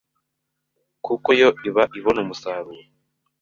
[1.05, 2.83] kuko yo iba ibona umusaruro